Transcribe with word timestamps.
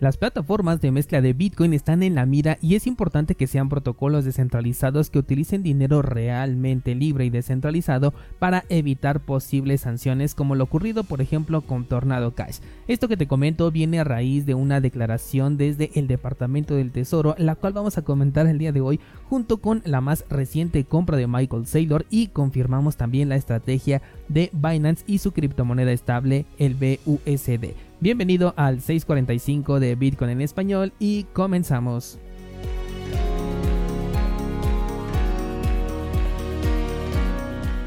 Las 0.00 0.16
plataformas 0.16 0.80
de 0.80 0.92
mezcla 0.92 1.20
de 1.20 1.34
Bitcoin 1.34 1.74
están 1.74 2.02
en 2.02 2.14
la 2.14 2.24
mira 2.24 2.56
y 2.62 2.74
es 2.74 2.86
importante 2.86 3.34
que 3.34 3.46
sean 3.46 3.68
protocolos 3.68 4.24
descentralizados 4.24 5.10
que 5.10 5.18
utilicen 5.18 5.62
dinero 5.62 6.00
realmente 6.00 6.94
libre 6.94 7.26
y 7.26 7.30
descentralizado 7.30 8.14
para 8.38 8.64
evitar 8.70 9.20
posibles 9.20 9.82
sanciones 9.82 10.34
como 10.34 10.54
lo 10.54 10.64
ocurrido 10.64 11.04
por 11.04 11.20
ejemplo 11.20 11.60
con 11.60 11.84
Tornado 11.84 12.34
Cash. 12.34 12.60
Esto 12.88 13.08
que 13.08 13.18
te 13.18 13.28
comento 13.28 13.70
viene 13.70 14.00
a 14.00 14.04
raíz 14.04 14.46
de 14.46 14.54
una 14.54 14.80
declaración 14.80 15.58
desde 15.58 15.90
el 15.94 16.06
Departamento 16.06 16.74
del 16.74 16.92
Tesoro, 16.92 17.34
la 17.36 17.54
cual 17.54 17.74
vamos 17.74 17.98
a 17.98 18.02
comentar 18.02 18.46
el 18.46 18.56
día 18.56 18.72
de 18.72 18.80
hoy 18.80 19.00
junto 19.28 19.58
con 19.58 19.82
la 19.84 20.00
más 20.00 20.24
reciente 20.30 20.82
compra 20.84 21.18
de 21.18 21.26
Michael 21.26 21.66
Saylor 21.66 22.06
y 22.08 22.28
confirmamos 22.28 22.96
también 22.96 23.28
la 23.28 23.36
estrategia 23.36 24.00
de 24.28 24.48
Binance 24.54 25.04
y 25.06 25.18
su 25.18 25.32
criptomoneda 25.32 25.92
estable, 25.92 26.46
el 26.56 26.74
BUSD. 26.74 27.89
Bienvenido 28.02 28.54
al 28.56 28.80
645 28.80 29.78
de 29.78 29.94
Bitcoin 29.94 30.30
en 30.30 30.40
español 30.40 30.94
y 30.98 31.24
comenzamos. 31.34 32.18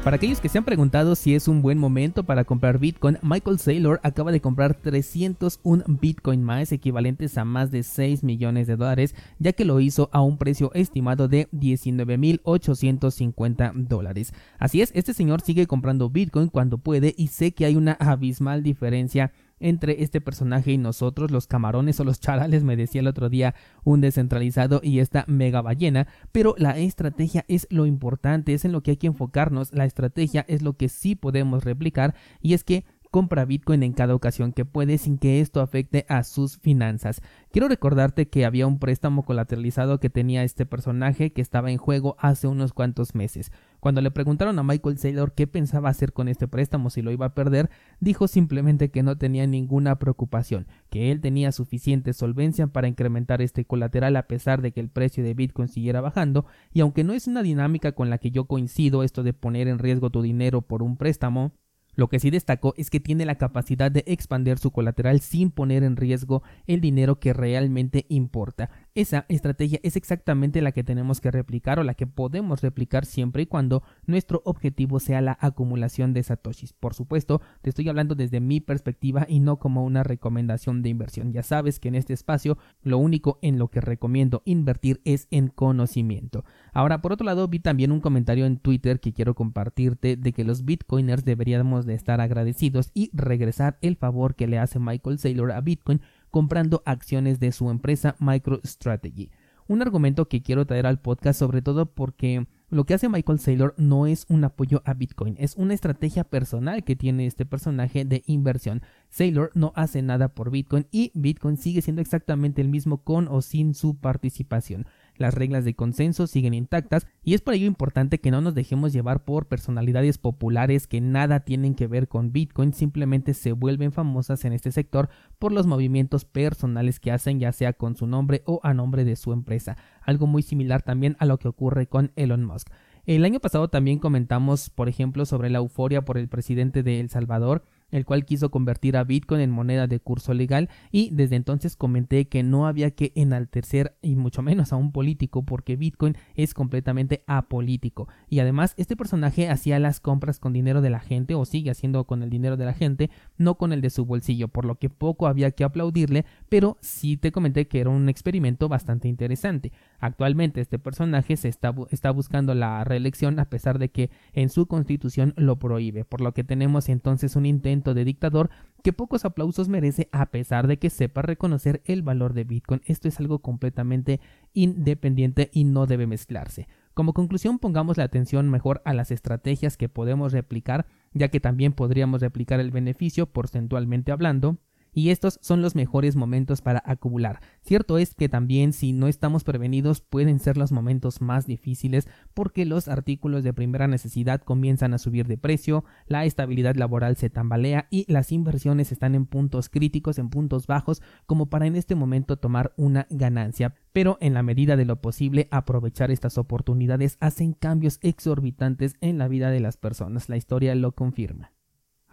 Para 0.04 0.14
aquellos 0.16 0.38
que 0.38 0.48
se 0.48 0.58
han 0.58 0.64
preguntado 0.64 1.16
si 1.16 1.34
es 1.34 1.48
un 1.48 1.62
buen 1.62 1.78
momento 1.78 2.22
para 2.22 2.44
comprar 2.44 2.78
Bitcoin, 2.78 3.18
Michael 3.22 3.58
Saylor 3.58 3.98
acaba 4.04 4.30
de 4.30 4.40
comprar 4.40 4.74
301 4.74 5.82
Bitcoin 5.88 6.44
más 6.44 6.70
equivalentes 6.70 7.36
a 7.36 7.44
más 7.44 7.72
de 7.72 7.82
6 7.82 8.22
millones 8.22 8.68
de 8.68 8.76
dólares, 8.76 9.16
ya 9.40 9.52
que 9.52 9.64
lo 9.64 9.80
hizo 9.80 10.10
a 10.12 10.20
un 10.20 10.38
precio 10.38 10.72
estimado 10.74 11.26
de 11.26 11.48
19.850 11.50 13.72
dólares. 13.72 14.32
Así 14.58 14.80
es, 14.80 14.92
este 14.94 15.12
señor 15.12 15.40
sigue 15.40 15.66
comprando 15.66 16.08
Bitcoin 16.08 16.50
cuando 16.50 16.78
puede 16.78 17.14
y 17.16 17.26
sé 17.28 17.52
que 17.52 17.64
hay 17.64 17.74
una 17.74 17.94
abismal 17.94 18.62
diferencia 18.62 19.32
entre 19.64 20.02
este 20.02 20.20
personaje 20.20 20.72
y 20.72 20.78
nosotros, 20.78 21.30
los 21.30 21.46
camarones 21.46 21.98
o 21.98 22.04
los 22.04 22.20
charales, 22.20 22.64
me 22.64 22.76
decía 22.76 23.00
el 23.00 23.06
otro 23.06 23.30
día 23.30 23.54
un 23.82 24.02
descentralizado 24.02 24.80
y 24.82 24.98
esta 24.98 25.24
mega 25.26 25.62
ballena, 25.62 26.06
pero 26.32 26.54
la 26.58 26.78
estrategia 26.78 27.46
es 27.48 27.66
lo 27.70 27.86
importante, 27.86 28.52
es 28.52 28.66
en 28.66 28.72
lo 28.72 28.82
que 28.82 28.92
hay 28.92 28.96
que 28.98 29.06
enfocarnos, 29.06 29.72
la 29.72 29.86
estrategia 29.86 30.44
es 30.48 30.60
lo 30.60 30.76
que 30.76 30.90
sí 30.90 31.14
podemos 31.14 31.64
replicar. 31.64 32.14
Y 32.42 32.52
es 32.52 32.62
que 32.62 32.84
compra 33.14 33.44
Bitcoin 33.44 33.84
en 33.84 33.92
cada 33.92 34.16
ocasión 34.16 34.52
que 34.52 34.64
puede 34.64 34.98
sin 34.98 35.18
que 35.18 35.38
esto 35.38 35.60
afecte 35.60 36.04
a 36.08 36.24
sus 36.24 36.58
finanzas. 36.58 37.22
Quiero 37.52 37.68
recordarte 37.68 38.26
que 38.28 38.44
había 38.44 38.66
un 38.66 38.80
préstamo 38.80 39.22
colateralizado 39.22 40.00
que 40.00 40.10
tenía 40.10 40.42
este 40.42 40.66
personaje 40.66 41.32
que 41.32 41.40
estaba 41.40 41.70
en 41.70 41.78
juego 41.78 42.16
hace 42.18 42.48
unos 42.48 42.72
cuantos 42.72 43.14
meses. 43.14 43.52
Cuando 43.78 44.00
le 44.00 44.10
preguntaron 44.10 44.58
a 44.58 44.64
Michael 44.64 44.98
Saylor 44.98 45.32
qué 45.32 45.46
pensaba 45.46 45.90
hacer 45.90 46.12
con 46.12 46.26
este 46.26 46.48
préstamo 46.48 46.90
si 46.90 47.02
lo 47.02 47.12
iba 47.12 47.26
a 47.26 47.34
perder, 47.34 47.70
dijo 48.00 48.26
simplemente 48.26 48.90
que 48.90 49.04
no 49.04 49.16
tenía 49.16 49.46
ninguna 49.46 50.00
preocupación, 50.00 50.66
que 50.90 51.12
él 51.12 51.20
tenía 51.20 51.52
suficiente 51.52 52.14
solvencia 52.14 52.66
para 52.66 52.88
incrementar 52.88 53.42
este 53.42 53.64
colateral 53.64 54.16
a 54.16 54.26
pesar 54.26 54.60
de 54.60 54.72
que 54.72 54.80
el 54.80 54.88
precio 54.88 55.22
de 55.22 55.34
Bitcoin 55.34 55.68
siguiera 55.68 56.00
bajando, 56.00 56.46
y 56.72 56.80
aunque 56.80 57.04
no 57.04 57.12
es 57.12 57.28
una 57.28 57.44
dinámica 57.44 57.92
con 57.92 58.10
la 58.10 58.18
que 58.18 58.32
yo 58.32 58.46
coincido 58.46 59.04
esto 59.04 59.22
de 59.22 59.34
poner 59.34 59.68
en 59.68 59.78
riesgo 59.78 60.10
tu 60.10 60.20
dinero 60.20 60.62
por 60.62 60.82
un 60.82 60.96
préstamo, 60.96 61.52
lo 61.96 62.08
que 62.08 62.18
sí 62.18 62.30
destacó 62.30 62.74
es 62.76 62.90
que 62.90 63.00
tiene 63.00 63.24
la 63.24 63.36
capacidad 63.36 63.90
de 63.90 64.04
expandir 64.06 64.58
su 64.58 64.70
colateral 64.70 65.20
sin 65.20 65.50
poner 65.50 65.82
en 65.82 65.96
riesgo 65.96 66.42
el 66.66 66.80
dinero 66.80 67.20
que 67.20 67.32
realmente 67.32 68.06
importa. 68.08 68.70
Esa 68.96 69.26
estrategia 69.28 69.80
es 69.82 69.96
exactamente 69.96 70.62
la 70.62 70.70
que 70.70 70.84
tenemos 70.84 71.20
que 71.20 71.32
replicar 71.32 71.80
o 71.80 71.82
la 71.82 71.94
que 71.94 72.06
podemos 72.06 72.62
replicar 72.62 73.06
siempre 73.06 73.42
y 73.42 73.46
cuando 73.46 73.82
nuestro 74.06 74.40
objetivo 74.44 75.00
sea 75.00 75.20
la 75.20 75.36
acumulación 75.40 76.12
de 76.12 76.22
satoshis. 76.22 76.72
Por 76.74 76.94
supuesto, 76.94 77.40
te 77.60 77.70
estoy 77.70 77.88
hablando 77.88 78.14
desde 78.14 78.38
mi 78.38 78.60
perspectiva 78.60 79.26
y 79.28 79.40
no 79.40 79.58
como 79.58 79.82
una 79.82 80.04
recomendación 80.04 80.82
de 80.82 80.90
inversión. 80.90 81.32
Ya 81.32 81.42
sabes 81.42 81.80
que 81.80 81.88
en 81.88 81.96
este 81.96 82.12
espacio 82.12 82.56
lo 82.82 82.98
único 82.98 83.40
en 83.42 83.58
lo 83.58 83.66
que 83.66 83.80
recomiendo 83.80 84.42
invertir 84.44 85.00
es 85.04 85.26
en 85.32 85.48
conocimiento. 85.48 86.44
Ahora, 86.72 87.02
por 87.02 87.12
otro 87.12 87.26
lado, 87.26 87.48
vi 87.48 87.58
también 87.58 87.90
un 87.90 88.00
comentario 88.00 88.46
en 88.46 88.58
Twitter 88.58 89.00
que 89.00 89.12
quiero 89.12 89.34
compartirte 89.34 90.16
de 90.16 90.32
que 90.32 90.44
los 90.44 90.64
bitcoiners 90.64 91.24
deberíamos 91.24 91.84
de 91.84 91.94
estar 91.94 92.20
agradecidos 92.20 92.92
y 92.94 93.10
regresar 93.12 93.76
el 93.80 93.96
favor 93.96 94.36
que 94.36 94.46
le 94.46 94.60
hace 94.60 94.78
Michael 94.78 95.18
Saylor 95.18 95.50
a 95.50 95.60
Bitcoin 95.60 96.00
comprando 96.34 96.82
acciones 96.84 97.38
de 97.38 97.52
su 97.52 97.70
empresa 97.70 98.16
MicroStrategy. 98.18 99.30
Un 99.68 99.82
argumento 99.82 100.26
que 100.26 100.42
quiero 100.42 100.66
traer 100.66 100.84
al 100.84 100.98
podcast 100.98 101.38
sobre 101.38 101.62
todo 101.62 101.86
porque 101.86 102.48
lo 102.70 102.82
que 102.82 102.94
hace 102.94 103.08
Michael 103.08 103.38
Saylor 103.38 103.72
no 103.78 104.08
es 104.08 104.26
un 104.28 104.42
apoyo 104.42 104.82
a 104.84 104.94
Bitcoin, 104.94 105.36
es 105.38 105.54
una 105.54 105.74
estrategia 105.74 106.24
personal 106.24 106.82
que 106.82 106.96
tiene 106.96 107.26
este 107.26 107.46
personaje 107.46 108.04
de 108.04 108.24
inversión. 108.26 108.82
Saylor 109.10 109.52
no 109.54 109.72
hace 109.76 110.02
nada 110.02 110.26
por 110.26 110.50
Bitcoin 110.50 110.88
y 110.90 111.12
Bitcoin 111.14 111.56
sigue 111.56 111.82
siendo 111.82 112.02
exactamente 112.02 112.60
el 112.60 112.68
mismo 112.68 113.04
con 113.04 113.28
o 113.28 113.40
sin 113.40 113.72
su 113.72 113.96
participación 113.98 114.86
las 115.16 115.34
reglas 115.34 115.64
de 115.64 115.74
consenso 115.74 116.26
siguen 116.26 116.54
intactas 116.54 117.06
y 117.22 117.34
es 117.34 117.40
por 117.40 117.54
ello 117.54 117.66
importante 117.66 118.20
que 118.20 118.30
no 118.30 118.40
nos 118.40 118.54
dejemos 118.54 118.92
llevar 118.92 119.24
por 119.24 119.46
personalidades 119.46 120.18
populares 120.18 120.86
que 120.86 121.00
nada 121.00 121.40
tienen 121.40 121.74
que 121.74 121.86
ver 121.86 122.08
con 122.08 122.32
Bitcoin, 122.32 122.72
simplemente 122.72 123.34
se 123.34 123.52
vuelven 123.52 123.92
famosas 123.92 124.44
en 124.44 124.52
este 124.52 124.72
sector 124.72 125.08
por 125.38 125.52
los 125.52 125.66
movimientos 125.66 126.24
personales 126.24 127.00
que 127.00 127.12
hacen 127.12 127.38
ya 127.38 127.52
sea 127.52 127.72
con 127.72 127.96
su 127.96 128.06
nombre 128.06 128.42
o 128.46 128.60
a 128.62 128.74
nombre 128.74 129.04
de 129.04 129.16
su 129.16 129.32
empresa, 129.32 129.76
algo 130.02 130.26
muy 130.26 130.42
similar 130.42 130.82
también 130.82 131.16
a 131.18 131.26
lo 131.26 131.38
que 131.38 131.48
ocurre 131.48 131.86
con 131.86 132.12
Elon 132.16 132.44
Musk. 132.44 132.68
El 133.06 133.24
año 133.26 133.38
pasado 133.38 133.68
también 133.68 133.98
comentamos, 133.98 134.70
por 134.70 134.88
ejemplo, 134.88 135.26
sobre 135.26 135.50
la 135.50 135.58
euforia 135.58 136.06
por 136.06 136.16
el 136.16 136.28
presidente 136.28 136.82
de 136.82 137.00
El 137.00 137.10
Salvador, 137.10 137.64
el 137.94 138.04
cual 138.04 138.24
quiso 138.24 138.50
convertir 138.50 138.96
a 138.96 139.04
Bitcoin 139.04 139.40
en 139.40 139.50
moneda 139.50 139.86
de 139.86 140.00
curso 140.00 140.34
legal 140.34 140.68
y 140.90 141.10
desde 141.12 141.36
entonces 141.36 141.76
comenté 141.76 142.26
que 142.28 142.42
no 142.42 142.66
había 142.66 142.90
que 142.90 143.12
enaltecer 143.14 143.96
y 144.02 144.16
mucho 144.16 144.42
menos 144.42 144.72
a 144.72 144.76
un 144.76 144.90
político 144.90 145.44
porque 145.44 145.76
Bitcoin 145.76 146.16
es 146.34 146.54
completamente 146.54 147.22
apolítico. 147.26 148.08
Y 148.28 148.40
además 148.40 148.74
este 148.78 148.96
personaje 148.96 149.48
hacía 149.48 149.78
las 149.78 150.00
compras 150.00 150.40
con 150.40 150.52
dinero 150.52 150.80
de 150.80 150.90
la 150.90 150.98
gente 150.98 151.34
o 151.34 151.44
sigue 151.44 151.70
haciendo 151.70 152.04
con 152.04 152.22
el 152.24 152.30
dinero 152.30 152.56
de 152.56 152.64
la 152.64 152.74
gente 152.74 153.10
no 153.38 153.56
con 153.56 153.72
el 153.72 153.80
de 153.80 153.90
su 153.90 154.04
bolsillo 154.04 154.48
por 154.48 154.64
lo 154.64 154.74
que 154.74 154.90
poco 154.90 155.28
había 155.28 155.52
que 155.52 155.62
aplaudirle 155.62 156.24
pero 156.48 156.78
sí 156.80 157.16
te 157.16 157.30
comenté 157.30 157.68
que 157.68 157.80
era 157.80 157.90
un 157.90 158.08
experimento 158.08 158.68
bastante 158.68 159.06
interesante. 159.06 159.72
Actualmente 160.00 160.60
este 160.60 160.80
personaje 160.80 161.36
se 161.36 161.48
está, 161.48 161.72
está 161.90 162.10
buscando 162.10 162.54
la 162.54 162.82
reelección 162.82 163.38
a 163.38 163.44
pesar 163.44 163.78
de 163.78 163.90
que 163.90 164.10
en 164.32 164.48
su 164.48 164.66
constitución 164.66 165.32
lo 165.36 165.60
prohíbe 165.60 166.04
por 166.04 166.20
lo 166.20 166.34
que 166.34 166.42
tenemos 166.42 166.88
entonces 166.88 167.36
un 167.36 167.46
intento 167.46 167.83
de 167.92 168.06
dictador 168.06 168.48
que 168.82 168.92
pocos 168.92 169.24
aplausos 169.24 169.68
merece 169.68 170.08
a 170.12 170.26
pesar 170.26 170.66
de 170.66 170.78
que 170.78 170.90
sepa 170.90 171.22
reconocer 171.22 171.82
el 171.84 172.02
valor 172.02 172.34
de 172.34 172.44
Bitcoin. 172.44 172.82
Esto 172.86 173.08
es 173.08 173.18
algo 173.18 173.40
completamente 173.40 174.20
independiente 174.52 175.50
y 175.52 175.64
no 175.64 175.86
debe 175.86 176.06
mezclarse. 176.06 176.68
Como 176.94 177.12
conclusión, 177.12 177.58
pongamos 177.58 177.96
la 177.96 178.04
atención 178.04 178.48
mejor 178.50 178.80
a 178.84 178.94
las 178.94 179.10
estrategias 179.10 179.76
que 179.76 179.88
podemos 179.88 180.32
replicar, 180.32 180.86
ya 181.12 181.28
que 181.28 181.40
también 181.40 181.72
podríamos 181.72 182.20
replicar 182.20 182.60
el 182.60 182.70
beneficio 182.70 183.26
porcentualmente 183.26 184.12
hablando, 184.12 184.58
y 184.94 185.10
estos 185.10 185.38
son 185.42 185.60
los 185.60 185.74
mejores 185.74 186.16
momentos 186.16 186.62
para 186.62 186.82
acumular. 186.86 187.40
Cierto 187.60 187.98
es 187.98 188.14
que 188.14 188.28
también 188.28 188.72
si 188.72 188.92
no 188.92 189.08
estamos 189.08 189.44
prevenidos 189.44 190.00
pueden 190.00 190.38
ser 190.38 190.56
los 190.56 190.72
momentos 190.72 191.20
más 191.20 191.46
difíciles 191.46 192.08
porque 192.32 192.64
los 192.64 192.88
artículos 192.88 193.44
de 193.44 193.52
primera 193.52 193.88
necesidad 193.88 194.40
comienzan 194.40 194.94
a 194.94 194.98
subir 194.98 195.26
de 195.26 195.36
precio, 195.36 195.84
la 196.06 196.24
estabilidad 196.24 196.76
laboral 196.76 197.16
se 197.16 197.30
tambalea 197.30 197.88
y 197.90 198.10
las 198.10 198.32
inversiones 198.32 198.92
están 198.92 199.14
en 199.14 199.26
puntos 199.26 199.68
críticos, 199.68 200.18
en 200.18 200.30
puntos 200.30 200.66
bajos, 200.66 201.02
como 201.26 201.46
para 201.46 201.66
en 201.66 201.76
este 201.76 201.94
momento 201.94 202.36
tomar 202.36 202.72
una 202.76 203.06
ganancia. 203.10 203.74
Pero 203.92 204.18
en 204.20 204.34
la 204.34 204.42
medida 204.42 204.76
de 204.76 204.84
lo 204.84 205.00
posible 205.00 205.48
aprovechar 205.50 206.10
estas 206.10 206.38
oportunidades 206.38 207.16
hacen 207.20 207.52
cambios 207.52 207.98
exorbitantes 208.02 208.96
en 209.00 209.18
la 209.18 209.28
vida 209.28 209.50
de 209.50 209.60
las 209.60 209.76
personas. 209.76 210.28
La 210.28 210.36
historia 210.36 210.74
lo 210.74 210.92
confirma. 210.92 211.52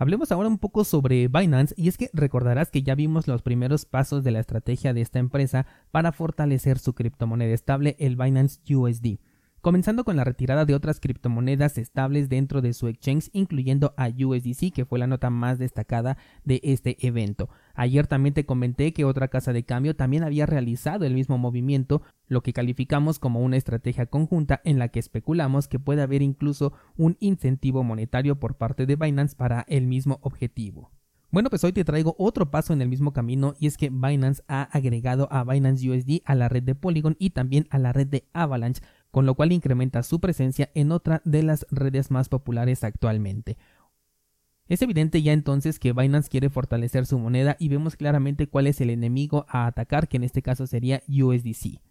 Hablemos 0.02 0.32
ahora 0.32 0.50
un 0.50 0.58
poco 0.58 0.84
sobre 0.84 1.28
Binance 1.28 1.76
y 1.78 1.88
es 1.88 1.96
que 1.96 2.10
recordarás 2.12 2.72
que 2.72 2.82
ya 2.82 2.96
vimos 2.96 3.28
los 3.28 3.44
primeros 3.44 3.86
pasos 3.86 4.24
de 4.24 4.32
la 4.32 4.40
estrategia 4.40 4.96
de 4.96 5.02
esta 5.02 5.20
empresa 5.20 5.68
para 5.92 6.12
fortalecer 6.12 6.80
su 6.80 6.96
criptomoneda 6.96 7.54
estable, 7.54 7.96
el 8.00 8.16
Binance 8.16 8.62
USD 8.76 9.20
comenzando 9.62 10.04
con 10.04 10.16
la 10.16 10.24
retirada 10.24 10.66
de 10.66 10.76
otras 10.76 11.00
criptomonedas 11.00 11.78
estables 11.78 12.30
dentro 12.30 12.62
de 12.62 12.74
su 12.74 12.88
exchange, 12.88 13.30
incluyendo 13.32 13.94
a 13.96 14.08
USDC, 14.08 14.74
que 14.74 14.86
fue 14.86 15.00
la 15.00 15.08
nota 15.08 15.30
más 15.30 15.60
destacada 15.60 16.18
de 16.44 16.60
este 16.64 16.98
evento. 17.06 17.50
Ayer 17.74 18.08
también 18.08 18.34
te 18.34 18.46
comenté 18.46 18.94
que 18.94 19.06
otra 19.06 19.28
casa 19.28 19.54
de 19.54 19.64
cambio 19.64 19.96
también 19.96 20.24
había 20.24 20.46
realizado 20.46 21.06
el 21.06 21.14
mismo 21.14 21.38
movimiento, 21.38 22.02
lo 22.28 22.42
que 22.42 22.54
calificamos 22.54 23.20
como 23.20 23.42
una 23.42 23.58
estrategia 23.58 24.08
conjunta 24.08 24.62
en 24.64 24.80
la 24.80 24.90
que 24.90 25.00
especulamos 25.00 25.68
que 25.68 25.80
puede 25.80 26.02
haber 26.02 26.22
incluso 26.22 26.74
un 26.98 27.18
incentivo 27.20 27.84
monetario 27.84 28.40
por 28.40 28.56
parte 28.56 28.86
de 28.86 28.96
Binance 28.96 29.36
para 29.36 29.66
el 29.68 29.88
mismo 29.88 30.20
objetivo. 30.22 30.92
Bueno, 31.32 31.50
pues 31.50 31.64
hoy 31.64 31.72
te 31.72 31.86
traigo 31.86 32.14
otro 32.18 32.52
paso 32.52 32.74
en 32.74 32.82
el 32.82 32.90
mismo 32.90 33.14
camino 33.14 33.54
y 33.58 33.68
es 33.68 33.78
que 33.78 33.90
Binance 33.90 34.44
ha 34.50 34.64
agregado 34.64 35.30
a 35.32 35.46
Binance 35.46 35.90
USD 35.90 36.24
a 36.26 36.36
la 36.36 36.50
red 36.50 36.62
de 36.62 36.76
Polygon 36.76 37.16
y 37.20 37.30
también 37.30 37.68
a 37.70 37.80
la 37.80 37.94
red 37.94 38.08
de 38.08 38.26
Avalanche, 38.34 38.82
con 39.12 39.26
lo 39.26 39.36
cual 39.36 39.52
incrementa 39.52 40.04
su 40.04 40.20
presencia 40.20 40.72
en 40.74 40.92
otra 40.92 41.22
de 41.26 41.44
las 41.44 41.68
redes 41.70 42.10
más 42.10 42.30
populares 42.30 42.84
actualmente. 42.84 43.58
Es 44.68 44.82
evidente 44.82 45.22
ya 45.22 45.34
entonces 45.34 45.80
que 45.80 45.92
Binance 45.92 46.30
quiere 46.30 46.50
fortalecer 46.50 47.06
su 47.06 47.20
moneda 47.20 47.58
y 47.60 47.68
vemos 47.68 47.98
claramente 47.98 48.48
cuál 48.48 48.68
es 48.68 48.80
el 48.80 48.90
enemigo 48.90 49.46
a 49.50 49.66
atacar, 49.66 50.08
que 50.08 50.18
en 50.18 50.24
este 50.24 50.42
caso 50.42 50.66
sería 50.66 51.04
USDC. 51.10 51.82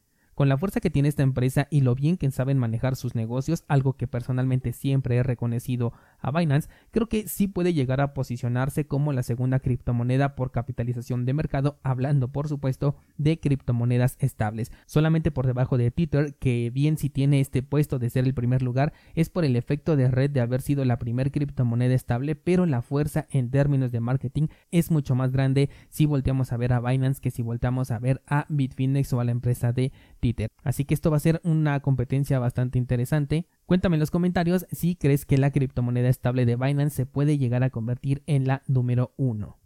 Con 0.41 0.49
la 0.49 0.57
fuerza 0.57 0.81
que 0.81 0.89
tiene 0.89 1.11
esta 1.11 1.23
empresa 1.23 1.69
y 1.71 1.83
lo 1.83 1.95
bien 1.95 2.17
que 2.17 2.31
saben 2.31 2.57
manejar 2.57 2.97
sus 2.97 3.15
negocios, 3.15 3.63
algo 3.69 3.93
que 3.93 4.07
personalmente 4.07 4.73
siempre 4.73 5.17
he 5.17 5.23
reconocido 5.23 5.93
a 6.19 6.31
Binance, 6.31 6.71
creo 6.93 7.11
que 7.11 7.29
sí 7.29 7.47
puede 7.47 7.75
llegar 7.75 8.01
a 8.01 8.15
posicionarse 8.15 8.87
como 8.87 9.13
la 9.13 9.23
segunda 9.23 9.59
criptomoneda 9.59 10.37
por 10.37 10.51
capitalización 10.51 11.27
de 11.27 11.35
mercado, 11.35 11.79
hablando 11.83 12.29
por 12.29 12.49
supuesto 12.49 12.97
de 13.19 13.39
criptomonedas 13.39 14.17
estables, 14.19 14.73
solamente 14.87 15.31
por 15.31 15.47
debajo 15.47 15.77
de 15.77 15.91
Tether, 15.91 16.35
que 16.37 16.71
bien 16.71 16.97
si 16.97 17.11
tiene 17.11 17.41
este 17.41 17.63
puesto 17.63 17.99
de 17.99 18.09
ser 18.09 18.25
el 18.25 18.33
primer 18.33 18.63
lugar, 18.63 18.95
es 19.15 19.29
por 19.29 19.45
el 19.45 19.57
efecto 19.57 19.95
de 19.95 20.09
red 20.11 20.31
de 20.31 20.41
haber 20.41 20.63
sido 20.63 20.87
la 20.87 20.99
primer 20.99 21.33
criptomoneda 21.33 21.93
estable, 21.93 22.35
pero 22.35 22.65
la 22.65 22.81
fuerza 22.81 23.27
en 23.29 23.51
términos 23.51 23.93
de 23.93 24.01
marketing 24.01 24.47
es 24.71 24.91
mucho 24.91 25.15
más 25.15 25.33
grande 25.33 25.69
si 25.91 26.07
volteamos 26.07 26.51
a 26.55 26.57
ver 26.57 26.73
a 26.73 26.81
Binance 26.81 27.21
que 27.21 27.31
si 27.31 27.43
volteamos 27.43 27.91
a 27.91 27.99
ver 27.99 28.23
a 28.27 28.47
Bitfinex 28.49 29.13
o 29.13 29.21
a 29.21 29.25
la 29.25 29.33
empresa 29.33 29.75
de 29.75 29.93
Tether. 30.19 30.30
Así 30.63 30.85
que 30.85 30.95
esto 30.95 31.11
va 31.11 31.17
a 31.17 31.21
ser 31.21 31.41
una 31.45 31.81
competencia 31.81 32.39
bastante 32.39 32.79
interesante. 32.79 33.47
Cuéntame 33.67 33.97
en 33.97 34.01
los 34.01 34.11
comentarios 34.11 34.67
si 34.71 34.97
crees 34.97 35.25
que 35.27 35.39
la 35.39 35.51
criptomoneda 35.51 36.09
estable 36.09 36.47
de 36.47 36.57
Binance 36.57 36.97
se 36.97 37.07
puede 37.07 37.39
llegar 37.39 37.63
a 37.63 37.71
convertir 37.71 38.23
en 38.27 38.47
la 38.47 38.63
número 38.67 39.13
uno. 39.17 39.61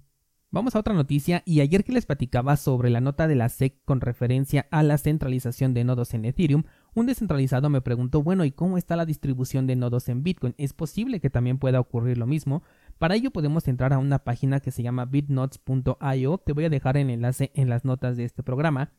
Vamos 0.55 0.77
a 0.77 0.79
otra 0.79 0.95
noticia 0.95 1.43
y 1.45 1.63
ayer 1.63 1.83
que 1.83 1.91
les 1.91 2.07
platicaba 2.07 2.57
sobre 2.57 2.89
la 2.89 3.01
nota 3.01 3.27
de 3.27 3.35
la 3.35 3.49
SEC 3.49 3.75
con 3.85 4.01
referencia 4.01 4.69
a 4.71 4.85
la 4.85 4.99
centralización 4.99 5.75
de 5.75 5.83
nodos 5.83 6.15
en 6.15 6.25
Ethereum, 6.25 6.63
un 6.95 7.07
descentralizado 7.07 7.69
me 7.71 7.81
preguntó, 7.81 8.23
bueno, 8.23 8.45
¿y 8.45 8.53
cómo 8.53 8.79
está 8.79 8.95
la 8.95 9.05
distribución 9.05 9.67
de 9.67 9.75
nodos 9.75 10.09
en 10.09 10.23
Bitcoin? 10.23 10.55
¿Es 10.57 10.73
posible 10.73 11.19
que 11.19 11.29
también 11.29 11.59
pueda 11.59 11.81
ocurrir 11.81 12.19
lo 12.19 12.29
mismo? 12.29 12.63
Para 12.99 13.17
ello 13.17 13.33
podemos 13.33 13.67
entrar 13.67 13.93
a 13.93 13.99
una 13.99 14.21
página 14.21 14.61
que 14.61 14.71
se 14.71 14.85
llama 14.85 15.07
bitnodes.io, 15.07 16.39
te 16.39 16.53
voy 16.53 16.65
a 16.67 16.71
dejar 16.71 16.99
el 16.99 17.11
enlace 17.11 17.51
en 17.55 17.69
las 17.69 17.85
notas 17.85 18.17
de 18.17 18.25
este 18.25 18.45
programa 18.45 18.93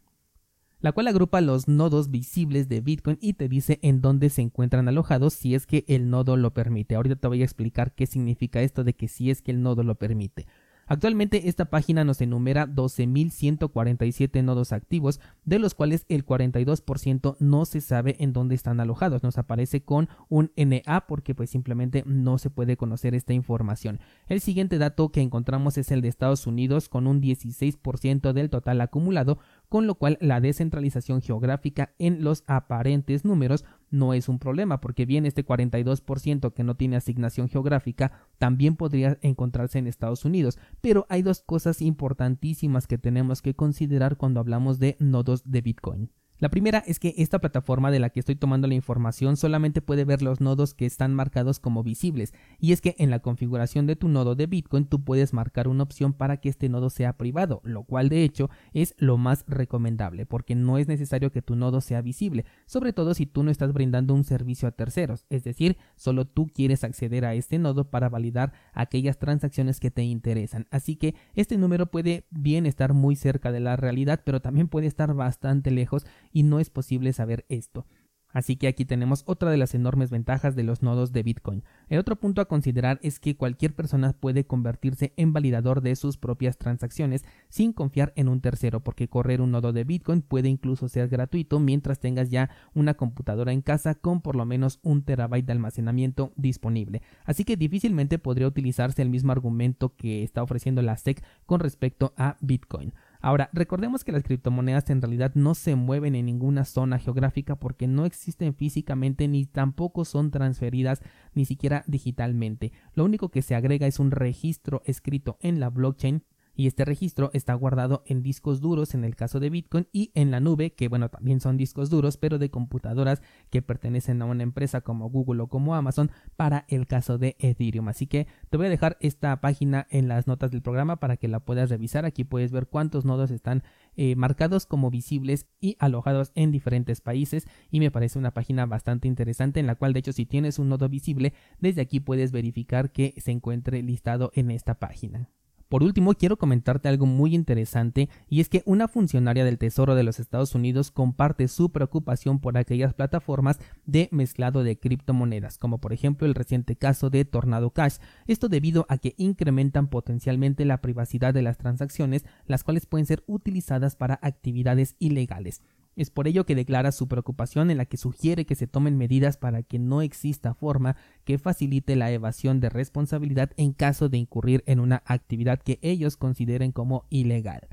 la 0.85 0.91
cual 0.91 1.07
agrupa 1.07 1.41
los 1.41 1.67
nodos 1.67 2.11
visibles 2.11 2.69
de 2.69 2.79
Bitcoin 2.79 3.17
y 3.19 3.33
te 3.33 3.49
dice 3.49 3.79
en 3.81 4.01
dónde 4.01 4.29
se 4.29 4.43
encuentran 4.43 4.87
alojados 4.87 5.33
si 5.33 5.55
es 5.55 5.65
que 5.65 5.83
el 5.87 6.11
nodo 6.11 6.37
lo 6.37 6.53
permite. 6.53 6.93
Ahorita 6.93 7.15
te 7.15 7.27
voy 7.27 7.41
a 7.41 7.43
explicar 7.43 7.95
qué 7.95 8.05
significa 8.05 8.61
esto 8.61 8.83
de 8.83 8.93
que 8.93 9.07
si 9.07 9.31
es 9.31 9.41
que 9.41 9.49
el 9.49 9.63
nodo 9.63 9.81
lo 9.81 9.95
permite. 9.95 10.45
Actualmente 10.87 11.49
esta 11.49 11.65
página 11.65 12.03
nos 12.03 12.21
enumera 12.21 12.67
12.147 12.67 14.43
nodos 14.43 14.71
activos, 14.71 15.19
de 15.43 15.57
los 15.57 15.73
cuales 15.73 16.05
el 16.09 16.25
42% 16.25 17.37
no 17.39 17.65
se 17.65 17.81
sabe 17.81 18.17
en 18.19 18.33
dónde 18.33 18.53
están 18.53 18.79
alojados. 18.79 19.23
Nos 19.23 19.39
aparece 19.39 19.81
con 19.81 20.09
un 20.29 20.51
NA 20.55 21.07
porque 21.07 21.33
pues 21.33 21.49
simplemente 21.49 22.03
no 22.05 22.37
se 22.37 22.51
puede 22.51 22.77
conocer 22.77 23.15
esta 23.15 23.33
información. 23.33 23.99
El 24.27 24.41
siguiente 24.41 24.77
dato 24.77 25.09
que 25.09 25.21
encontramos 25.21 25.79
es 25.79 25.89
el 25.89 26.01
de 26.01 26.07
Estados 26.07 26.45
Unidos 26.45 26.87
con 26.87 27.07
un 27.07 27.19
16% 27.19 28.33
del 28.33 28.51
total 28.51 28.79
acumulado, 28.81 29.39
con 29.69 29.87
lo 29.87 29.95
cual 29.95 30.19
la 30.21 30.39
descentralización 30.39 31.21
geográfica 31.21 31.93
en 31.97 32.23
los 32.23 32.43
aparentes 32.45 33.25
números 33.25 33.65
no 33.91 34.13
es 34.13 34.29
un 34.29 34.39
problema, 34.39 34.81
porque 34.81 35.05
bien 35.05 35.25
este 35.25 35.45
42% 35.45 36.53
que 36.53 36.63
no 36.63 36.75
tiene 36.75 36.95
asignación 36.95 37.49
geográfica 37.49 38.11
también 38.37 38.75
podría 38.75 39.17
encontrarse 39.21 39.79
en 39.79 39.87
Estados 39.87 40.25
Unidos, 40.25 40.57
pero 40.81 41.05
hay 41.09 41.21
dos 41.21 41.41
cosas 41.41 41.81
importantísimas 41.81 42.87
que 42.87 42.97
tenemos 42.97 43.41
que 43.41 43.55
considerar 43.55 44.17
cuando 44.17 44.39
hablamos 44.39 44.79
de 44.79 44.95
nodos 44.99 45.49
de 45.49 45.61
Bitcoin. 45.61 46.09
La 46.37 46.49
primera 46.49 46.83
es 46.85 46.99
que 46.99 47.13
esta 47.17 47.39
plataforma 47.39 47.91
de 47.91 47.99
la 47.99 48.09
que 48.09 48.19
estoy 48.19 48.35
tomando 48.35 48.67
la 48.67 48.73
información 48.73 49.37
solamente 49.37 49.81
puede 49.81 50.03
ver 50.03 50.21
los 50.21 50.41
nodos 50.41 50.73
que 50.73 50.85
están 50.85 51.13
marcados 51.13 51.59
como 51.59 51.81
visibles, 51.81 52.33
y 52.59 52.73
es 52.73 52.81
que 52.81 52.95
en 52.97 53.09
la 53.09 53.19
configuración 53.19 53.87
de 53.87 53.95
tu 53.95 54.09
nodo 54.09 54.35
de 54.35 54.45
Bitcoin 54.45 54.85
tú 54.85 55.03
puedes 55.05 55.33
marcar 55.33 55.69
una 55.69 55.83
opción 55.83 56.11
para 56.11 56.37
que 56.37 56.49
este 56.49 56.67
nodo 56.67 56.89
sea 56.89 57.13
privado, 57.13 57.61
lo 57.63 57.83
cual 57.83 58.09
de 58.09 58.23
hecho 58.23 58.49
es 58.73 58.95
lo 58.97 59.17
más 59.17 59.45
recomendable, 59.47 60.25
porque 60.25 60.55
no 60.55 60.77
es 60.77 60.89
necesario 60.89 61.31
que 61.31 61.41
tu 61.41 61.55
nodo 61.55 61.79
sea 61.79 62.01
visible, 62.01 62.43
sobre 62.65 62.91
todo 62.91 63.13
si 63.13 63.25
tú 63.25 63.43
no 63.43 63.49
estás 63.49 63.71
brindando 63.71 64.13
un 64.13 64.25
servicio 64.25 64.67
a 64.67 64.71
terceros, 64.71 65.25
es 65.29 65.45
decir, 65.45 65.77
solo 65.95 66.25
tú 66.25 66.47
quieres 66.47 66.83
acceder 66.83 67.23
a 67.23 67.33
este 67.33 67.59
nodo 67.59 67.89
para 67.89 68.09
validar 68.09 68.51
aquellas 68.73 69.19
transacciones 69.19 69.79
que 69.79 69.91
te 69.91 70.03
interesan. 70.03 70.67
Así 70.69 70.97
que 70.97 71.15
este 71.33 71.57
número 71.57 71.85
puede 71.85 72.25
bien 72.29 72.65
estar 72.65 72.93
muy 72.93 73.15
cerca 73.15 73.53
de 73.53 73.61
la 73.61 73.77
realidad, 73.77 74.21
pero 74.25 74.41
también 74.41 74.67
puede 74.67 74.87
estar 74.87 75.13
bastante 75.13 75.71
lejos 75.71 76.05
y 76.35 76.43
no 76.43 76.59
es 76.59 76.69
posible 76.69 77.13
saber 77.13 77.45
esto. 77.47 77.87
Así 78.35 78.57
que 78.57 78.67
aquí 78.67 78.83
tenemos 78.83 79.23
otra 79.27 79.49
de 79.49 79.55
las 79.55 79.73
enormes 79.75 80.09
ventajas 80.09 80.57
de 80.57 80.63
los 80.63 80.83
nodos 80.83 81.13
de 81.13 81.23
Bitcoin. 81.23 81.63
El 81.87 81.99
otro 81.99 82.17
punto 82.17 82.41
a 82.41 82.49
considerar 82.49 82.99
es 83.01 83.21
que 83.21 83.37
cualquier 83.37 83.73
persona 83.73 84.11
puede 84.11 84.45
convertirse 84.45 85.13
en 85.15 85.31
validador 85.31 85.79
de 85.79 85.95
sus 85.95 86.17
propias 86.17 86.57
transacciones 86.57 87.23
sin 87.47 87.71
confiar 87.71 88.11
en 88.17 88.27
un 88.27 88.41
tercero, 88.41 88.81
porque 88.81 89.07
correr 89.07 89.39
un 89.39 89.51
nodo 89.51 89.71
de 89.71 89.85
Bitcoin 89.85 90.21
puede 90.21 90.49
incluso 90.49 90.89
ser 90.89 91.07
gratuito 91.07 91.61
mientras 91.61 92.01
tengas 92.01 92.29
ya 92.29 92.49
una 92.73 92.95
computadora 92.95 93.53
en 93.53 93.61
casa 93.61 93.95
con 93.95 94.19
por 94.19 94.35
lo 94.35 94.45
menos 94.45 94.81
un 94.83 95.03
terabyte 95.03 95.45
de 95.45 95.53
almacenamiento 95.53 96.33
disponible. 96.35 97.03
Así 97.23 97.45
que 97.45 97.55
difícilmente 97.55 98.19
podría 98.19 98.47
utilizarse 98.47 99.01
el 99.01 99.09
mismo 99.09 99.31
argumento 99.31 99.95
que 99.95 100.23
está 100.23 100.43
ofreciendo 100.43 100.81
la 100.81 100.97
SEC 100.97 101.23
con 101.45 101.61
respecto 101.61 102.13
a 102.17 102.35
Bitcoin. 102.41 102.91
Ahora, 103.25 103.49
recordemos 103.53 104.03
que 104.03 104.11
las 104.11 104.21
criptomonedas 104.21 104.87
en 104.91 105.01
realidad 105.01 105.31
no 105.33 105.55
se 105.55 105.73
mueven 105.73 106.13
en 106.13 106.27
ninguna 106.27 106.63
zona 106.63 106.99
geográfica 106.99 107.55
porque 107.55 107.87
no 107.87 108.05
existen 108.05 108.53
físicamente 108.53 109.27
ni 109.27 109.47
tampoco 109.47 110.05
son 110.05 110.29
transferidas 110.29 111.01
ni 111.33 111.45
siquiera 111.45 111.83
digitalmente. 111.87 112.71
Lo 112.93 113.03
único 113.03 113.29
que 113.29 113.41
se 113.41 113.55
agrega 113.55 113.87
es 113.87 113.97
un 113.97 114.11
registro 114.11 114.83
escrito 114.85 115.39
en 115.41 115.59
la 115.59 115.71
blockchain 115.71 116.21
y 116.55 116.67
este 116.67 116.85
registro 116.85 117.29
está 117.33 117.53
guardado 117.53 118.03
en 118.05 118.23
discos 118.23 118.61
duros 118.61 118.93
en 118.93 119.03
el 119.03 119.15
caso 119.15 119.39
de 119.39 119.49
Bitcoin 119.49 119.87
y 119.91 120.11
en 120.15 120.31
la 120.31 120.39
nube, 120.39 120.73
que 120.73 120.87
bueno, 120.87 121.09
también 121.09 121.39
son 121.39 121.57
discos 121.57 121.89
duros, 121.89 122.17
pero 122.17 122.39
de 122.39 122.49
computadoras 122.49 123.21
que 123.49 123.61
pertenecen 123.61 124.21
a 124.21 124.25
una 124.25 124.43
empresa 124.43 124.81
como 124.81 125.09
Google 125.09 125.43
o 125.43 125.47
como 125.47 125.75
Amazon 125.75 126.11
para 126.35 126.65
el 126.69 126.87
caso 126.87 127.17
de 127.17 127.35
Ethereum. 127.39 127.87
Así 127.87 128.07
que 128.07 128.27
te 128.49 128.57
voy 128.57 128.67
a 128.67 128.69
dejar 128.69 128.97
esta 129.01 129.39
página 129.41 129.87
en 129.89 130.07
las 130.07 130.27
notas 130.27 130.51
del 130.51 130.61
programa 130.61 130.99
para 130.99 131.17
que 131.17 131.27
la 131.27 131.41
puedas 131.41 131.69
revisar. 131.69 132.05
Aquí 132.05 132.23
puedes 132.23 132.51
ver 132.51 132.67
cuántos 132.67 133.05
nodos 133.05 133.31
están 133.31 133.63
eh, 133.95 134.15
marcados 134.15 134.65
como 134.65 134.91
visibles 134.91 135.47
y 135.59 135.75
alojados 135.79 136.31
en 136.35 136.51
diferentes 136.51 137.01
países 137.01 137.47
y 137.71 137.79
me 137.79 137.91
parece 137.91 138.19
una 138.19 138.33
página 138.33 138.65
bastante 138.65 139.07
interesante 139.07 139.59
en 139.59 139.67
la 139.67 139.75
cual 139.75 139.93
de 139.93 139.99
hecho 139.99 140.13
si 140.13 140.25
tienes 140.25 140.59
un 140.59 140.69
nodo 140.69 140.89
visible 140.89 141.33
desde 141.59 141.81
aquí 141.81 141.99
puedes 141.99 142.31
verificar 142.31 142.91
que 142.91 143.13
se 143.17 143.31
encuentre 143.31 143.81
listado 143.81 144.31
en 144.35 144.51
esta 144.51 144.75
página. 144.79 145.29
Por 145.75 145.83
último, 145.83 146.13
quiero 146.13 146.37
comentarte 146.37 146.87
algo 146.87 147.05
muy 147.05 147.35
interesante 147.35 148.07
y 148.29 148.39
es 148.39 148.47
que 148.47 148.63
una 148.65 148.87
funcionaria 148.87 149.43
del 149.43 149.57
Tesoro 149.57 149.93
de 149.93 150.03
los 150.03 150.21
Estados 150.21 150.55
Unidos 150.55 150.89
comparte 150.89 151.49
su 151.49 151.69
preocupación 151.73 152.39
por 152.39 152.57
aquellas 152.57 152.93
plataformas 152.93 153.59
de 153.85 154.07
mezclado 154.13 154.63
de 154.63 154.79
criptomonedas, 154.79 155.57
como 155.57 155.79
por 155.79 155.91
ejemplo 155.91 156.27
el 156.27 156.33
reciente 156.33 156.77
caso 156.77 157.09
de 157.09 157.25
Tornado 157.25 157.71
Cash, 157.71 157.97
esto 158.25 158.47
debido 158.47 158.85
a 158.87 158.99
que 158.99 159.15
incrementan 159.17 159.89
potencialmente 159.89 160.63
la 160.63 160.79
privacidad 160.79 161.33
de 161.33 161.41
las 161.41 161.57
transacciones, 161.57 162.23
las 162.47 162.63
cuales 162.63 162.85
pueden 162.85 163.05
ser 163.05 163.25
utilizadas 163.27 163.97
para 163.97 164.17
actividades 164.21 164.95
ilegales. 164.99 165.61
Es 165.95 166.09
por 166.09 166.27
ello 166.27 166.45
que 166.45 166.55
declara 166.55 166.91
su 166.91 167.07
preocupación 167.07 167.71
en 167.71 167.77
la 167.77 167.85
que 167.85 167.97
sugiere 167.97 168.45
que 168.45 168.55
se 168.55 168.67
tomen 168.67 168.97
medidas 168.97 169.37
para 169.37 169.63
que 169.63 169.79
no 169.79 170.01
exista 170.01 170.53
forma 170.53 170.97
que 171.23 171.37
facilite 171.37 171.95
la 171.95 172.11
evasión 172.11 172.59
de 172.59 172.69
responsabilidad 172.69 173.51
en 173.55 173.71
caso 173.71 174.09
de 174.09 174.17
incurrir 174.17 174.63
en 174.67 174.81
una 174.81 175.03
actividad 175.05 175.61
que 175.61 175.79
ellos 175.81 176.17
consideren 176.17 176.73
como 176.73 177.05
ilegal. 177.09 177.69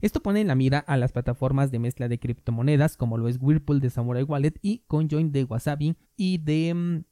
Esto 0.00 0.22
pone 0.22 0.40
en 0.40 0.48
la 0.48 0.54
mira 0.54 0.78
a 0.78 0.96
las 0.96 1.12
plataformas 1.12 1.70
de 1.70 1.78
mezcla 1.78 2.08
de 2.08 2.18
criptomonedas 2.18 2.96
como 2.96 3.18
lo 3.18 3.28
es 3.28 3.38
Whirlpool 3.40 3.80
de 3.80 3.90
Samurai 3.90 4.22
Wallet 4.22 4.54
y 4.62 4.78
Conjoin 4.86 5.30
de 5.30 5.44
Wasabi 5.44 5.94
y 6.16 6.38
de 6.38 6.74
mm, 6.74 7.04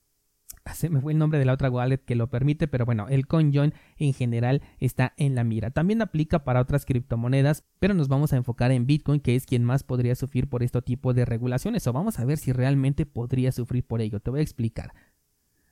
se 0.74 0.90
me 0.90 1.00
fue 1.00 1.12
el 1.12 1.18
nombre 1.18 1.38
de 1.38 1.44
la 1.44 1.54
otra 1.54 1.70
wallet 1.70 1.98
que 1.98 2.14
lo 2.14 2.28
permite, 2.28 2.68
pero 2.68 2.84
bueno, 2.84 3.08
el 3.08 3.26
CoinJoin 3.26 3.74
en 3.96 4.12
general 4.12 4.62
está 4.78 5.14
en 5.16 5.34
la 5.34 5.44
mira. 5.44 5.70
También 5.70 6.02
aplica 6.02 6.44
para 6.44 6.60
otras 6.60 6.84
criptomonedas, 6.84 7.64
pero 7.78 7.94
nos 7.94 8.08
vamos 8.08 8.32
a 8.32 8.36
enfocar 8.36 8.70
en 8.70 8.86
Bitcoin, 8.86 9.20
que 9.20 9.36
es 9.36 9.46
quien 9.46 9.64
más 9.64 9.82
podría 9.82 10.14
sufrir 10.14 10.48
por 10.48 10.62
este 10.62 10.82
tipo 10.82 11.14
de 11.14 11.24
regulaciones, 11.24 11.86
o 11.86 11.92
vamos 11.92 12.18
a 12.18 12.24
ver 12.24 12.38
si 12.38 12.52
realmente 12.52 13.06
podría 13.06 13.52
sufrir 13.52 13.84
por 13.84 14.00
ello. 14.00 14.20
Te 14.20 14.30
voy 14.30 14.40
a 14.40 14.42
explicar. 14.42 14.92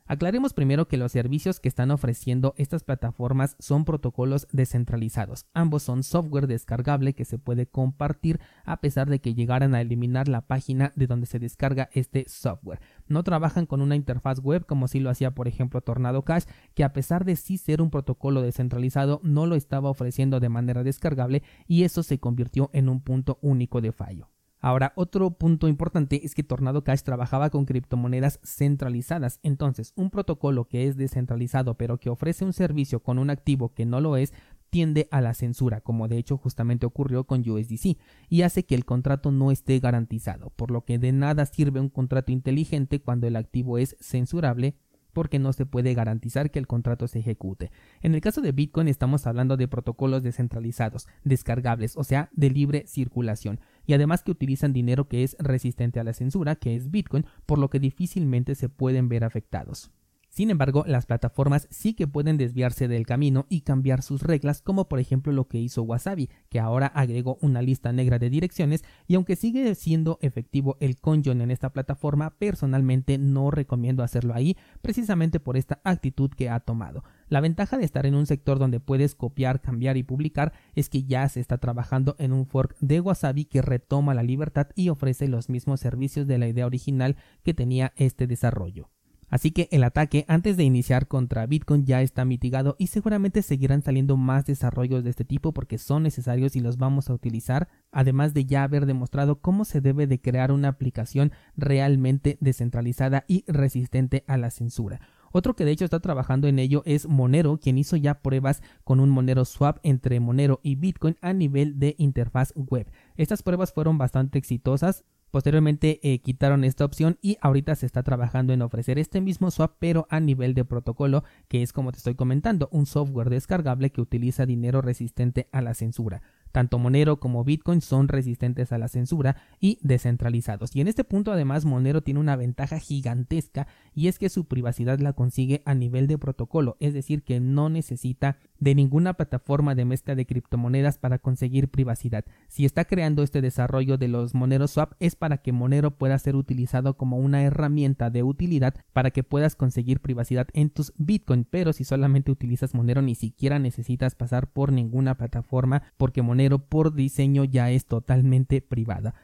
Aclaremos 0.09 0.55
primero 0.55 0.87
que 0.87 0.99
los 0.99 1.11
servicios 1.11 1.59
que 1.59 1.69
están 1.69 1.91
ofreciendo 1.91 2.55
estas 2.57 2.85
plataformas 2.85 3.57
son 3.59 3.85
protocolos 3.85 4.47
descentralizados. 4.53 5.47
Ambos 5.53 5.83
son 5.83 6.05
software 6.05 6.47
descargable 6.47 7.15
que 7.15 7.25
se 7.25 7.39
puede 7.39 7.67
compartir 7.67 8.39
a 8.65 8.81
pesar 8.81 9.11
de 9.11 9.21
que 9.21 9.35
llegaran 9.35 9.75
a 9.75 9.81
eliminar 9.81 10.29
la 10.29 10.43
página 10.43 10.93
de 10.95 11.09
donde 11.09 11.27
se 11.27 11.41
descarga 11.41 11.89
este 11.93 12.29
software. 12.29 12.81
No 13.09 13.23
trabajan 13.23 13.67
con 13.67 13.81
una 13.81 13.97
interfaz 13.97 14.41
web 14.41 14.67
como 14.67 14.89
si 14.89 15.01
lo 15.01 15.11
hacía 15.11 15.35
por 15.35 15.49
ejemplo 15.49 15.81
Tornado 15.81 16.23
Cash, 16.23 16.45
que 16.75 16.85
a 16.85 16.93
pesar 16.93 17.25
de 17.25 17.37
sí 17.37 17.59
ser 17.59 17.83
un 17.83 17.91
protocolo 17.91 18.43
descentralizado 18.43 19.21
no 19.23 19.47
lo 19.47 19.55
estaba 19.55 19.91
ofreciendo 19.91 20.41
de 20.41 20.49
manera 20.49 20.83
descargable 20.83 21.43
y 21.67 21.85
eso 21.85 22.03
se 22.03 22.19
convirtió 22.19 22.71
en 22.73 22.89
un 22.89 23.01
punto 23.01 23.39
único 23.43 23.81
de 23.81 23.93
fallo. 23.93 24.29
Ahora, 24.59 24.93
otro 24.97 25.31
punto 25.33 25.69
importante 25.69 26.25
es 26.25 26.35
que 26.35 26.43
Tornado 26.43 26.83
Cash 26.83 27.03
trabajaba 27.03 27.51
con 27.51 27.67
criptomonedas 27.67 28.41
centralizadas. 28.43 29.39
Entonces, 29.43 29.93
un 29.97 30.11
protocolo 30.11 30.65
que 30.65 30.89
es 30.89 30.97
descentralizado 30.97 31.77
pero 31.77 31.99
que 31.99 32.11
ofrece 32.11 32.45
un 32.45 32.53
servicio 32.53 33.01
con 33.01 33.19
un 33.19 33.31
activo 33.31 33.75
que 33.75 33.85
no 33.85 34.01
lo 34.01 34.17
es, 34.17 34.33
tiende 34.71 35.09
a 35.11 35.21
la 35.21 35.35
censura, 35.35 35.81
como 35.81 36.09
de 36.09 36.19
hecho 36.19 36.37
justamente 36.37 36.87
ocurrió 36.87 37.25
con 37.25 37.49
USDC, 37.49 37.99
y 38.29 38.43
hace 38.43 38.65
que 38.65 38.75
el 38.75 38.85
contrato 38.85 39.31
no 39.31 39.51
esté 39.51 39.79
garantizado, 39.79 40.51
por 40.51 40.71
lo 40.71 40.85
que 40.85 40.99
de 40.99 41.13
nada 41.13 41.47
sirve 41.47 41.81
un 41.81 41.89
contrato 41.89 42.33
inteligente 42.33 43.01
cuando 43.01 43.27
el 43.27 43.37
activo 43.37 43.79
es 43.79 43.97
censurable 44.01 44.77
porque 45.17 45.39
no 45.39 45.55
se 45.55 45.65
puede 45.65 45.95
garantizar 45.95 46.51
que 46.51 46.59
el 46.59 46.67
contrato 46.67 47.09
se 47.09 47.21
ejecute. 47.21 47.71
En 48.03 48.15
el 48.15 48.21
caso 48.21 48.43
de 48.43 48.53
Bitcoin 48.53 48.87
estamos 48.87 49.27
hablando 49.27 49.57
de 49.57 49.67
protocolos 49.67 50.23
descentralizados, 50.23 51.09
descargables, 51.25 51.97
o 51.97 52.05
sea, 52.05 52.29
de 52.33 52.51
libre 52.51 52.87
circulación, 52.87 53.59
y 53.87 53.95
además 53.95 54.23
que 54.23 54.33
utilizan 54.33 54.75
dinero 54.75 55.09
que 55.09 55.25
es 55.25 55.35
resistente 55.39 56.01
a 56.01 56.05
la 56.05 56.13
censura, 56.13 56.57
que 56.57 56.77
es 56.77 56.91
Bitcoin, 56.91 57.25
por 57.47 57.59
lo 57.59 57.71
que 57.71 57.81
difícilmente 57.81 58.55
se 58.55 58.69
pueden 58.69 59.09
ver 59.09 59.25
afectados. 59.25 59.91
Sin 60.37 60.51
embargo, 60.51 60.85
las 60.87 61.07
plataformas 61.07 61.67
sí 61.71 61.95
que 61.95 62.07
pueden 62.07 62.37
desviarse 62.37 62.89
del 62.89 63.07
camino 63.07 63.47
y 63.49 63.63
cambiar 63.63 64.03
sus 64.03 64.21
reglas, 64.21 64.61
como 64.61 64.87
por 64.87 65.01
ejemplo 65.01 65.33
lo 65.33 65.49
que 65.49 65.57
hizo 65.57 65.83
Wasabi, 65.83 66.29
que 66.51 66.61
ahora 66.61 66.89
agregó 66.89 67.39
una 67.41 67.63
lista 67.63 67.91
negra 67.91 68.19
de 68.19 68.29
direcciones 68.29 68.85
y 69.07 69.15
aunque 69.15 69.35
sigue 69.35 69.75
siendo 69.75 70.19
efectivo 70.21 70.77
el 70.79 71.01
conjon 71.01 71.41
en 71.41 71.51
esta 71.51 71.73
plataforma, 71.73 72.37
personalmente 72.39 73.17
no 73.17 73.51
recomiendo 73.51 74.03
hacerlo 74.03 74.35
ahí, 74.35 74.59
precisamente 74.83 75.41
por 75.41 75.57
esta 75.57 75.81
actitud 75.85 76.29
que 76.29 76.51
ha 76.51 76.61
tomado. 76.61 77.03
La 77.31 77.41
ventaja 77.41 77.79
de 77.79 77.87
estar 77.87 78.05
en 78.05 78.15
un 78.15 78.27
sector 78.27 78.59
donde 78.59 78.79
puedes 78.79 79.15
copiar, 79.15 79.63
cambiar 79.63 79.97
y 79.97 80.03
publicar 80.03 80.53
es 80.75 80.91
que 80.91 81.05
ya 81.05 81.27
se 81.31 81.41
está 81.41 81.57
trabajando 81.57 82.15
en 82.19 82.35
un 82.35 82.45
fork 82.45 82.77
de 82.81 83.01
Wasabi 83.01 83.47
que 83.47 83.63
retoma 83.63 84.13
la 84.13 84.23
libertad 84.23 84.67
y 84.75 84.91
ofrece 84.91 85.29
los 85.29 85.49
mismos 85.49 85.81
servicios 85.81 86.27
de 86.27 86.37
la 86.37 86.47
idea 86.47 86.67
original 86.67 87.17
que 87.43 87.55
tenía 87.55 87.95
este 87.97 88.27
desarrollo. 88.27 88.91
Así 89.29 89.51
que 89.51 89.69
el 89.73 89.85
ataque 89.85 90.25
antes 90.29 90.57
de 90.57 90.65
iniciar 90.65 91.09
contra 91.09 91.47
Bitcoin 91.47 91.85
ya 91.85 92.03
está 92.03 92.25
mitigado 92.25 92.77
y 92.79 92.87
seguramente 92.87 93.43
seguirán 93.43 93.83
saliendo 93.83 94.17
más 94.17 94.47
desarrollos 94.47 95.03
de 95.03 95.11
este 95.11 95.25
tipo 95.25 95.53
porque 95.53 95.79
son 95.79 96.05
necesarios 96.05 96.57
y 96.57 96.61
los 96.61 96.77
vamos 96.77 97.11
a 97.11 97.15
utilizar, 97.15 97.69
además 97.91 98.35
de 98.35 98.45
ya 98.45 98.63
haber 98.63 98.87
demostrado 98.87 99.41
cómo 99.41 99.65
se 99.65 99.81
debe 99.81 100.07
de 100.07 100.21
crear 100.21 100.53
una 100.53 100.69
aplicación 100.69 101.33
realmente 101.57 102.39
descentralizada 102.41 103.25
y 103.27 103.45
resistente 103.49 104.25
a 104.29 104.37
la 104.37 104.51
censura. 104.51 105.01
Otro 105.33 105.55
que 105.55 105.65
de 105.65 105.73
hecho 105.73 105.85
está 105.85 106.01
trabajando 106.01 106.49
en 106.49 106.59
ello 106.59 106.83
es 106.87 107.07
Monero, 107.07 107.59
quien 107.59 107.77
hizo 107.77 107.97
ya 107.97 108.21
pruebas 108.23 108.63
con 108.85 109.01
un 109.01 109.11
Monero 109.11 109.45
Swap 109.45 109.79
entre 109.83 110.19
Monero 110.21 110.61
y 110.63 110.77
Bitcoin 110.77 111.17
a 111.21 111.33
nivel 111.33 111.79
de 111.79 111.95
interfaz 111.99 112.55
web. 112.57 112.91
Estas 113.17 113.43
pruebas 113.43 113.73
fueron 113.73 113.99
bastante 113.99 114.39
exitosas, 114.39 115.05
Posteriormente 115.31 116.01
eh, 116.03 116.21
quitaron 116.21 116.65
esta 116.65 116.85
opción 116.85 117.19
y 117.21 117.37
ahorita 117.41 117.75
se 117.75 117.87
está 117.87 118.03
trabajando 118.03 118.53
en 118.53 118.63
ofrecer 118.63 118.99
este 118.99 119.21
mismo 119.21 119.51
swap 119.51 119.75
pero 119.79 120.07
a 120.09 120.21
nivel 120.21 120.55
de 120.55 120.65
protocolo 120.65 121.25
que 121.49 121.63
es 121.63 121.73
como 121.73 121.93
te 121.93 121.99
estoy 121.99 122.15
comentando 122.15 122.69
un 122.73 122.87
software 122.87 123.31
descargable 123.31 123.91
que 123.91 124.01
utiliza 124.01 124.47
dinero 124.47 124.83
resistente 124.83 125.49
a 125.53 125.63
la 125.63 125.75
censura. 125.75 126.23
Tanto 126.53 126.79
Monero 126.79 127.21
como 127.21 127.45
Bitcoin 127.45 127.83
son 127.83 128.09
resistentes 128.09 128.73
a 128.73 128.79
la 128.79 128.89
censura 128.89 129.37
y 129.61 129.79
descentralizados. 129.83 130.75
Y 130.75 130.81
en 130.81 130.89
este 130.89 131.05
punto 131.05 131.31
además 131.31 131.67
Monero 131.67 132.03
tiene 132.03 132.19
una 132.19 132.35
ventaja 132.35 132.79
gigantesca 132.79 133.67
y 133.95 134.09
es 134.09 134.19
que 134.19 134.31
su 134.31 134.47
privacidad 134.47 134.99
la 135.01 135.13
consigue 135.13 135.61
a 135.67 135.75
nivel 135.75 136.07
de 136.07 136.17
protocolo, 136.17 136.79
es 136.81 136.95
decir, 136.95 137.25
que 137.25 137.41
no 137.41 137.69
necesita 137.69 138.39
de 138.59 138.75
ninguna 138.75 139.15
plataforma 139.15 139.75
de 139.75 139.85
mezcla 139.85 140.15
de 140.15 140.27
criptomonedas 140.27 140.99
para 140.99 141.19
conseguir 141.19 141.69
privacidad. 141.69 142.25
Si 142.49 142.65
está 142.65 142.85
creando 142.85 143.23
este 143.23 143.41
desarrollo 143.41 143.99
de 143.99 144.09
los 144.09 144.35
Monero 144.35 144.69
Swap 144.69 144.93
es 145.01 145.17
para 145.17 145.39
que 145.39 145.53
Monero 145.53 145.93
pueda 145.93 146.19
ser 146.19 146.37
utilizado 146.37 146.97
como 146.97 147.19
una 147.19 147.43
herramienta 147.43 148.11
de 148.11 148.23
utilidad 148.23 148.75
para 148.93 149.11
que 149.11 149.23
puedas 149.23 149.57
conseguir 149.57 150.01
privacidad 150.01 150.49
en 150.53 150.71
tus 150.71 150.93
Bitcoin, 150.97 151.45
pero 151.45 151.73
si 151.73 151.85
solamente 151.85 152.31
utilizas 152.31 152.75
Monero 152.75 153.03
ni 153.03 153.15
siquiera 153.15 153.59
necesitas 153.59 154.15
pasar 154.15 154.49
por 154.49 154.73
ninguna 154.73 155.17
plataforma 155.17 155.83
porque 155.97 156.23
Monero 156.23 156.59
por 156.59 156.95
diseño 156.95 157.45
ya 157.45 157.71
es 157.71 157.87
totalmente 157.87 158.61
privada. 158.61 159.15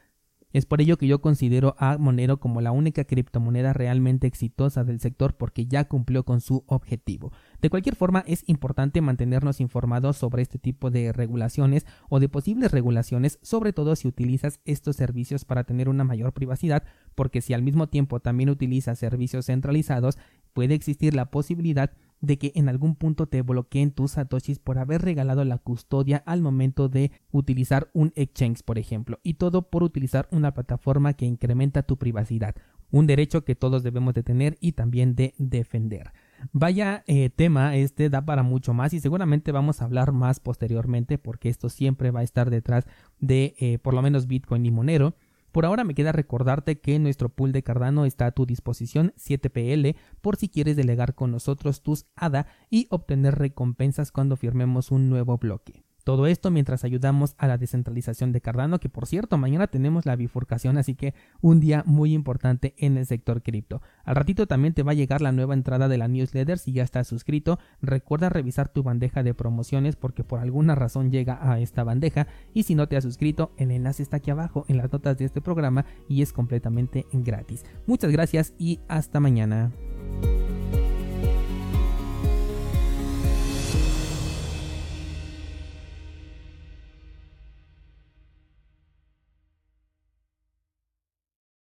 Es 0.52 0.66
por 0.66 0.80
ello 0.80 0.99
que 0.99 1.06
yo 1.06 1.21
considero 1.21 1.75
a 1.78 1.97
Monero 1.99 2.38
como 2.40 2.61
la 2.61 2.73
única 2.73 3.04
criptomoneda 3.04 3.73
realmente 3.73 4.26
exitosa 4.26 4.85
del 4.85 5.00
sector 5.00 5.37
porque 5.37 5.66
ya 5.66 5.85
cumplió 5.85 6.25
con 6.25 6.40
su 6.40 6.64
objetivo. 6.66 7.32
De 7.61 7.71
cualquier 7.71 7.97
forma, 7.97 8.23
es 8.26 8.44
importante 8.49 9.00
mantenernos 9.00 9.61
informados 9.61 10.16
sobre 10.16 10.42
este 10.42 10.59
tipo 10.59 10.90
de 10.90 11.12
regulaciones 11.12 11.87
o 12.09 12.21
de 12.21 12.28
posibles 12.28 12.71
regulaciones, 12.71 13.38
sobre 13.42 13.73
todo 13.73 13.97
si 13.97 14.09
utilizas 14.09 14.61
estos 14.64 14.97
servicios 14.97 15.44
para 15.44 15.64
tener 15.64 15.88
una 15.88 16.04
mayor 16.04 16.32
privacidad, 16.32 16.85
porque 17.14 17.40
si 17.40 17.54
al 17.54 17.62
mismo 17.62 17.88
tiempo 17.88 18.21
también 18.21 18.50
utilizas 18.50 18.99
servicios 18.99 19.47
centralizados, 19.47 20.18
puede 20.52 20.75
existir 20.75 21.14
la 21.14 21.30
posibilidad 21.30 21.92
de 22.23 22.38
que 22.38 22.52
en 22.55 22.71
algún 22.71 22.95
punto 22.95 23.26
te 23.26 23.43
bloqueen 23.43 23.91
tus 23.91 24.12
satoshis 24.12 24.59
por 24.59 24.79
haber 24.79 25.02
regalado 25.02 25.45
la 25.45 25.59
custodia 25.59 26.23
al 26.25 26.41
momento 26.41 26.88
de 26.88 27.11
utilizar 27.33 27.91
un 27.93 28.12
exchange, 28.14 28.62
por 28.62 28.79
ejemplo, 28.79 29.19
y 29.23 29.35
todo 29.35 29.69
por 29.69 29.83
utilizar 29.83 30.29
una 30.31 30.55
plataforma 30.55 31.12
que 31.14 31.26
incrementa 31.26 31.83
tu 31.83 31.99
privacidad, 31.99 32.55
un 32.91 33.07
derecho 33.07 33.45
que 33.45 33.57
todos 33.57 33.83
debemos 33.83 34.14
de 34.14 34.23
tener 34.23 34.57
y 34.61 34.73
también 34.73 35.14
de 35.17 35.35
defender. 35.37 36.12
Vaya 36.52 37.02
eh, 37.07 37.29
tema, 37.31 37.76
este 37.76 38.09
da 38.09 38.25
para 38.25 38.43
mucho 38.43 38.73
más 38.73 38.93
y 38.95 39.00
seguramente 39.00 39.52
vamos 39.52 39.83
a 39.83 39.85
hablar 39.85 40.12
más 40.12 40.41
posteriormente 40.41 41.19
porque 41.19 41.49
esto 41.49 41.69
siempre 41.69 42.11
va 42.11 42.21
a 42.21 42.25
estar 42.25 42.50
detrás 42.50 42.87
de 43.19 43.55
eh, 43.59 43.79
por 43.79 43.95
lo 43.95 44.02
menos 44.02 44.26
Bitcoin 44.26 44.64
y 44.64 44.71
Monero. 44.71 45.14
Por 45.52 45.66
ahora 45.66 45.85
me 45.85 45.94
queda 45.94 46.12
recordarte 46.12 46.80
que 46.80 46.99
nuestro 46.99 47.28
pool 47.28 47.52
de 47.52 47.62
Cardano 47.62 48.06
está 48.06 48.26
a 48.26 48.32
tu 48.32 48.47
disposición 48.47 49.12
7PL 49.18 49.97
por 50.23 50.37
si 50.37 50.49
quieres 50.49 50.76
delegar 50.76 51.14
con 51.14 51.30
nosotros 51.30 51.82
tus 51.82 52.06
ADA 52.16 52.47
y 52.71 52.87
obtener 52.90 53.37
recompensas 53.37 54.12
cuando 54.12 54.37
firmemos 54.37 54.90
un 54.90 55.11
nuevo 55.11 55.37
bloque. 55.37 55.85
Todo 56.04 56.26
esto 56.26 56.50
mientras 56.50 56.85
ayudamos 56.85 57.35
a 57.38 57.47
la 57.47 57.59
descentralización 57.59 58.32
de 58.32 58.40
Cardano, 58.40 58.80
que 58.80 58.88
por 58.88 59.06
cierto, 59.06 59.38
mañana 59.38 59.66
tenemos 59.68 60.06
la 60.06 60.16
bifurcación, 60.16 60.78
así 60.78 60.94
que 60.94 61.14
un 61.40 61.61
día 61.61 61.82
muy 61.87 62.12
importante 62.12 62.75
en 62.78 62.97
el 62.97 63.06
sector 63.06 63.42
cripto. 63.42 63.82
Al 64.04 64.16
ratito 64.16 64.47
también 64.47 64.75
te 64.75 64.82
va 64.82 64.92
a 64.92 64.94
llegar 64.94 65.21
la 65.21 65.32
nueva 65.32 65.54
entrada 65.54 65.88
de 65.88 65.99
la 65.99 66.09
newsletter 66.09 66.59
si 66.59 66.73
ya 66.73 66.82
estás 66.82 67.06
suscrito. 67.06 67.59
Recuerda 67.80 68.28
revisar 68.28 68.68
tu 68.68 68.82
bandeja 68.82 69.23
de 69.23 69.35
promociones 69.35 69.97
porque 69.97 70.25
por 70.25 70.40
alguna 70.40 70.75
razón 70.75 71.11
llega 71.11 71.38
a 71.40 71.61
esta 71.61 71.85
bandeja 71.85 72.26
y 72.52 72.64
si 72.64 72.75
no 72.75 72.88
te 72.88 72.97
has 72.97 73.04
suscrito, 73.04 73.52
el 73.56 73.71
enlace 73.71 74.02
está 74.02 74.18
aquí 74.18 74.30
abajo 74.30 74.64
en 74.68 74.78
las 74.78 74.92
notas 74.92 75.18
de 75.18 75.25
este 75.25 75.40
programa 75.40 75.85
y 76.09 76.23
es 76.23 76.32
completamente 76.32 77.06
gratis. 77.12 77.64
Muchas 77.87 78.11
gracias 78.11 78.54
y 78.59 78.80
hasta 78.88 79.21
mañana. 79.21 79.73